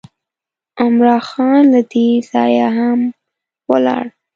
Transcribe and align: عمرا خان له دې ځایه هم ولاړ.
عمرا 0.81 1.17
خان 1.29 1.61
له 1.73 1.81
دې 1.91 2.07
ځایه 2.31 2.67
هم 2.77 2.99
ولاړ. 3.71 4.05